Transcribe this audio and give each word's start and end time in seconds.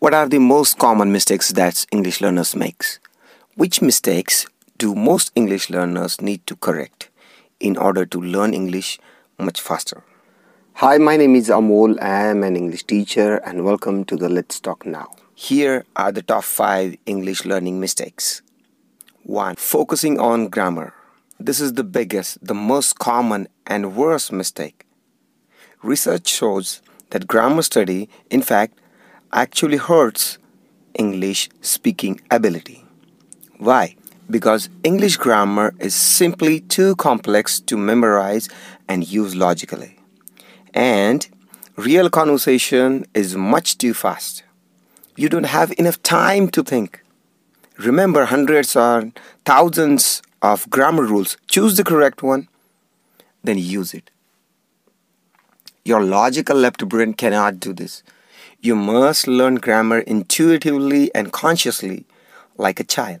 What 0.00 0.14
are 0.14 0.28
the 0.28 0.38
most 0.38 0.78
common 0.78 1.10
mistakes 1.10 1.50
that 1.50 1.84
English 1.90 2.20
learners 2.20 2.54
makes? 2.54 3.00
Which 3.56 3.82
mistakes 3.82 4.46
do 4.78 4.94
most 4.94 5.32
English 5.34 5.70
learners 5.70 6.20
need 6.20 6.46
to 6.46 6.54
correct 6.54 7.10
in 7.58 7.76
order 7.76 8.06
to 8.06 8.20
learn 8.20 8.54
English 8.54 9.00
much 9.40 9.60
faster? 9.60 10.04
Hi, 10.74 10.98
my 10.98 11.16
name 11.16 11.34
is 11.34 11.48
Amol. 11.48 12.00
I 12.00 12.26
am 12.26 12.44
an 12.44 12.54
English 12.54 12.84
teacher 12.84 13.38
and 13.38 13.64
welcome 13.64 14.04
to 14.04 14.14
the 14.14 14.28
Let's 14.28 14.60
Talk 14.60 14.86
Now. 14.86 15.10
Here 15.34 15.84
are 15.96 16.12
the 16.12 16.22
top 16.22 16.44
5 16.44 16.96
English 17.06 17.44
learning 17.44 17.80
mistakes. 17.80 18.42
1. 19.24 19.56
Focusing 19.56 20.20
on 20.20 20.46
grammar. 20.46 20.94
This 21.40 21.58
is 21.58 21.72
the 21.72 21.82
biggest, 21.82 22.38
the 22.40 22.54
most 22.54 23.00
common 23.00 23.48
and 23.66 23.96
worst 23.96 24.30
mistake. 24.30 24.86
Research 25.82 26.28
shows 26.28 26.82
that 27.10 27.26
grammar 27.26 27.62
study, 27.62 28.08
in 28.30 28.42
fact, 28.42 28.78
actually 29.32 29.76
hurts 29.76 30.38
English 30.94 31.48
speaking 31.60 32.20
ability. 32.30 32.84
Why? 33.58 33.96
Because 34.30 34.68
English 34.84 35.16
grammar 35.16 35.74
is 35.78 35.94
simply 35.94 36.60
too 36.60 36.96
complex 36.96 37.60
to 37.60 37.76
memorize 37.76 38.48
and 38.88 39.10
use 39.10 39.34
logically. 39.34 39.98
And 40.74 41.26
real 41.76 42.10
conversation 42.10 43.06
is 43.14 43.36
much 43.36 43.78
too 43.78 43.94
fast. 43.94 44.42
You 45.16 45.28
don't 45.28 45.44
have 45.44 45.72
enough 45.78 46.02
time 46.02 46.48
to 46.50 46.62
think. 46.62 47.02
Remember 47.78 48.24
hundreds 48.26 48.76
or 48.76 49.10
thousands 49.44 50.22
of 50.42 50.68
grammar 50.70 51.04
rules. 51.04 51.36
Choose 51.48 51.76
the 51.76 51.84
correct 51.84 52.22
one, 52.22 52.48
then 53.42 53.58
use 53.58 53.94
it. 53.94 54.10
Your 55.84 56.02
logical 56.02 56.56
left 56.56 56.86
brain 56.88 57.14
cannot 57.14 57.60
do 57.60 57.72
this. 57.72 58.02
You 58.60 58.74
must 58.74 59.28
learn 59.28 59.56
grammar 59.56 60.00
intuitively 60.00 61.14
and 61.14 61.32
consciously, 61.32 62.06
like 62.56 62.80
a 62.80 62.84
child. 62.84 63.20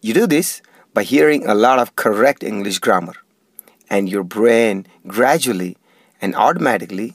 You 0.00 0.14
do 0.14 0.26
this 0.26 0.62
by 0.94 1.02
hearing 1.02 1.46
a 1.46 1.54
lot 1.54 1.78
of 1.78 1.96
correct 1.96 2.42
English 2.42 2.78
grammar, 2.78 3.12
and 3.90 4.08
your 4.08 4.24
brain 4.24 4.86
gradually 5.06 5.76
and 6.18 6.34
automatically 6.34 7.12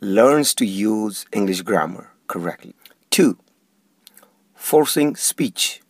learns 0.00 0.54
to 0.54 0.64
use 0.64 1.26
English 1.32 1.62
grammar 1.62 2.10
correctly. 2.28 2.76
2. 3.10 3.36
Forcing 4.54 5.16
speech. 5.16 5.82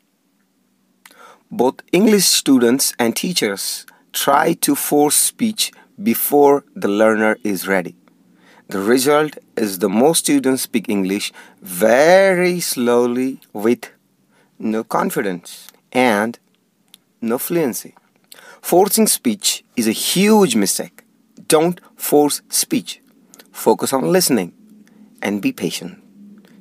Both 1.50 1.82
English 1.92 2.24
students 2.24 2.94
and 2.98 3.14
teachers 3.14 3.84
try 4.14 4.54
to 4.54 4.74
force 4.74 5.16
speech 5.16 5.72
before 6.02 6.64
the 6.74 6.88
learner 6.88 7.36
is 7.44 7.68
ready. 7.68 7.96
The 8.72 8.80
result 8.80 9.36
is 9.54 9.80
the 9.80 9.90
most 9.90 10.20
students 10.20 10.62
speak 10.62 10.88
English 10.88 11.30
very 11.60 12.58
slowly 12.60 13.38
with 13.52 13.90
no 14.58 14.82
confidence 14.82 15.68
and 15.92 16.38
no 17.20 17.36
fluency. 17.36 17.94
Forcing 18.62 19.08
speech 19.08 19.62
is 19.76 19.86
a 19.86 19.92
huge 19.92 20.56
mistake. 20.56 21.02
Don't 21.48 21.82
force 21.96 22.40
speech. 22.48 23.02
Focus 23.50 23.92
on 23.92 24.10
listening 24.10 24.54
and 25.20 25.42
be 25.42 25.52
patient. 25.52 26.02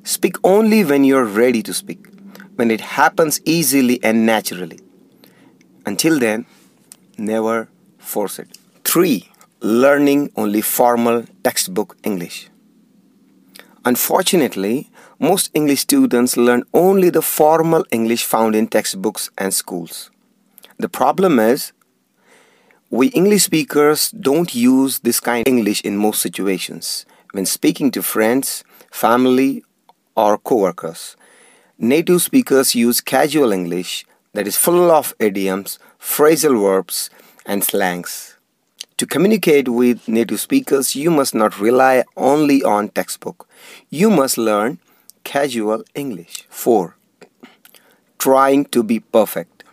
Speak 0.04 0.36
only 0.44 0.84
when 0.84 1.04
you're 1.04 1.24
ready 1.24 1.62
to 1.62 1.72
speak, 1.72 2.04
when 2.56 2.70
it 2.70 2.82
happens 3.00 3.40
easily 3.46 3.98
and 4.04 4.26
naturally. 4.26 4.80
Until 5.86 6.18
then, 6.18 6.44
never 7.16 7.70
force 7.96 8.38
it. 8.38 8.58
3 8.84 9.31
learning 9.62 10.28
only 10.34 10.60
formal 10.60 11.24
textbook 11.44 11.96
English. 12.02 12.48
Unfortunately, 13.84 14.90
most 15.20 15.50
English 15.54 15.80
students 15.80 16.36
learn 16.36 16.64
only 16.74 17.10
the 17.10 17.22
formal 17.22 17.84
English 17.92 18.24
found 18.24 18.56
in 18.56 18.66
textbooks 18.66 19.30
and 19.38 19.54
schools. 19.54 20.10
The 20.78 20.88
problem 20.88 21.38
is, 21.38 21.72
we 22.90 23.06
English 23.08 23.44
speakers 23.44 24.10
don't 24.10 24.52
use 24.52 24.98
this 24.98 25.20
kind 25.20 25.46
of 25.46 25.52
English 25.52 25.80
in 25.82 25.96
most 25.96 26.20
situations. 26.20 27.06
When 27.30 27.46
speaking 27.46 27.92
to 27.92 28.02
friends, 28.02 28.64
family, 28.90 29.62
or 30.16 30.38
coworkers, 30.38 31.16
native 31.78 32.20
speakers 32.20 32.74
use 32.74 33.00
casual 33.00 33.52
English 33.52 34.04
that 34.34 34.48
is 34.48 34.56
full 34.56 34.90
of 34.90 35.14
idioms, 35.20 35.78
phrasal 36.00 36.60
verbs, 36.60 37.10
and 37.46 37.62
slangs. 37.62 38.36
To 39.02 39.06
communicate 39.08 39.68
with 39.68 40.06
native 40.06 40.38
speakers, 40.38 40.94
you 40.94 41.10
must 41.10 41.34
not 41.34 41.58
rely 41.58 42.04
only 42.16 42.62
on 42.62 42.88
textbook. 42.88 43.48
You 43.90 44.08
must 44.10 44.38
learn 44.38 44.78
casual 45.24 45.82
English. 45.96 46.46
4. 46.50 46.96
Trying 48.18 48.66
to 48.66 48.84
be 48.84 49.00
perfect. 49.00 49.64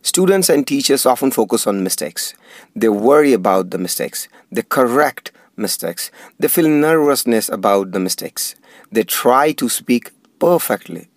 Students 0.00 0.48
and 0.48 0.66
teachers 0.66 1.04
often 1.04 1.30
focus 1.30 1.66
on 1.66 1.84
mistakes. 1.84 2.32
They 2.74 2.88
worry 2.88 3.34
about 3.34 3.68
the 3.68 3.76
mistakes. 3.76 4.28
They 4.50 4.62
correct 4.62 5.30
mistakes. 5.54 6.10
They 6.38 6.48
feel 6.48 6.70
nervousness 6.70 7.50
about 7.50 7.92
the 7.92 8.00
mistakes. 8.00 8.54
They 8.90 9.02
try 9.04 9.52
to 9.52 9.68
speak 9.68 10.10
perfectly. 10.38 11.08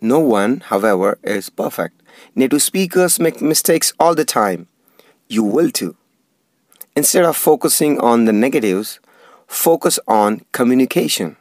No 0.00 0.20
one, 0.20 0.60
however, 0.60 1.18
is 1.24 1.50
perfect. 1.50 2.00
Native 2.36 2.62
speakers 2.62 3.18
make 3.18 3.42
mistakes 3.42 3.92
all 3.98 4.14
the 4.14 4.24
time 4.24 4.68
you 5.32 5.42
will 5.42 5.70
too. 5.70 5.96
Instead 6.94 7.24
of 7.24 7.36
focusing 7.36 7.98
on 7.98 8.26
the 8.26 8.32
negatives, 8.32 9.00
focus 9.46 9.98
on 10.06 10.44
communication. 10.52 11.36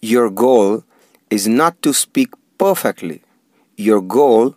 Your 0.00 0.28
goal 0.28 0.84
is 1.30 1.46
not 1.46 1.80
to 1.82 1.92
speak 1.92 2.30
perfectly. 2.58 3.22
Your 3.76 4.00
goal 4.00 4.56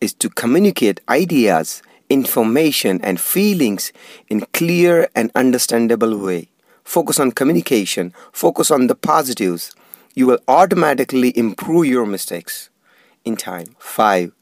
is 0.00 0.12
to 0.14 0.28
communicate 0.28 1.00
ideas, 1.08 1.82
information, 2.08 3.00
and 3.02 3.20
feelings 3.20 3.92
in 4.28 4.46
clear 4.52 5.08
and 5.16 5.32
understandable 5.34 6.16
way. 6.16 6.48
Focus 6.84 7.18
on 7.18 7.32
communication, 7.32 8.14
focus 8.32 8.70
on 8.70 8.86
the 8.86 8.94
positives. 8.94 9.74
You 10.14 10.26
will 10.28 10.38
automatically 10.46 11.36
improve 11.36 11.86
your 11.86 12.06
mistakes 12.06 12.70
in 13.24 13.36
time. 13.36 13.76
5 13.78 14.32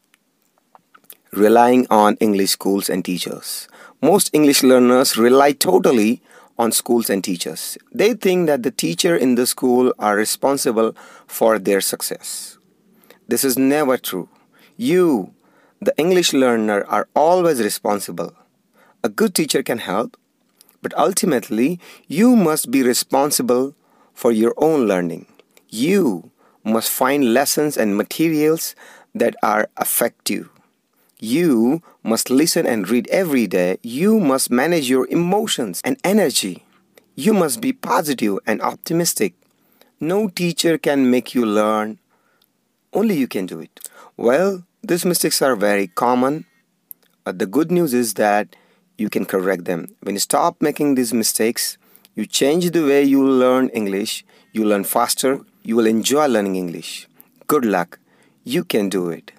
relying 1.33 1.87
on 1.91 2.17
English 2.17 2.51
schools 2.51 2.89
and 2.89 3.05
teachers. 3.05 3.69
Most 4.01 4.31
English 4.33 4.63
learners 4.63 5.17
rely 5.17 5.53
totally 5.53 6.23
on 6.59 6.73
schools 6.73 7.09
and 7.11 7.23
teachers. 7.23 7.79
They 7.93 8.15
think 8.15 8.47
that 8.47 8.63
the 8.63 8.71
teacher 8.71 9.17
in 9.17 9.37
the 9.37 9.47
school 9.47 9.93
are 9.99 10.17
responsible 10.17 10.95
for 11.27 11.59
their 11.59 11.81
success. 11.81 12.59
This 13.29 13.45
is 13.45 13.59
never 13.59 13.97
true. 13.97 14.29
You, 14.77 15.35
the 15.81 15.95
English 15.97 16.33
learner, 16.33 16.85
are 16.89 17.09
always 17.15 17.63
responsible. 17.63 18.35
A 19.05 19.09
good 19.09 19.35
teacher 19.35 19.63
can 19.63 19.79
help, 19.79 20.17
but 20.83 20.97
ultimately, 20.97 21.79
you 22.07 22.35
must 22.35 22.71
be 22.71 22.83
responsible 22.83 23.75
for 24.15 24.33
your 24.33 24.55
own 24.57 24.87
learning. 24.89 25.27
You 25.69 26.31
must 26.65 26.91
find 26.91 27.33
lessons 27.33 27.77
and 27.77 27.97
materials 27.97 28.75
that 29.15 29.37
are 29.43 29.69
effective 29.81 30.51
you 31.21 31.83
must 32.03 32.31
listen 32.31 32.67
and 32.67 32.89
read 32.89 33.09
every 33.09 33.47
day. 33.47 33.79
You 33.83 34.21
must 34.21 34.51
manage 34.51 34.89
your 34.89 35.09
emotions 35.09 35.81
and 35.85 35.99
energy. 36.05 36.65
You 37.17 37.35
must 37.35 37.61
be 37.61 37.73
positive 37.73 38.39
and 38.47 38.63
optimistic. 38.63 39.35
No 40.01 40.29
teacher 40.29 40.79
can 40.79 41.11
make 41.11 41.35
you 41.35 41.45
learn. 41.45 41.99
Only 42.93 43.17
you 43.17 43.27
can 43.27 43.47
do 43.47 43.59
it. 43.61 43.81
Well, 44.17 44.65
these 44.83 45.05
mistakes 45.05 45.43
are 45.43 45.57
very 45.57 45.89
common. 45.89 46.45
But 47.25 47.39
the 47.39 47.47
good 47.47 47.71
news 47.71 47.93
is 47.93 48.15
that 48.15 48.55
you 48.97 49.11
can 49.11 49.25
correct 49.25 49.65
them. 49.65 49.95
When 50.01 50.15
you 50.15 50.21
stop 50.21 50.63
making 50.63 50.95
these 50.95 51.13
mistakes, 51.13 51.79
you 52.15 52.27
change 52.27 52.71
the 52.71 52.85
way 52.85 53.03
you 53.03 53.23
learn 53.29 53.69
English, 53.71 54.25
you 54.53 54.65
learn 54.65 54.85
faster, 54.85 55.41
you 55.63 55.77
will 55.77 55.87
enjoy 55.87 56.27
learning 56.27 56.57
English. 56.57 57.07
Good 57.49 57.65
luck. 57.65 57.99
You 58.45 58.65
can 58.65 58.89
do 58.89 59.11
it. 59.11 59.33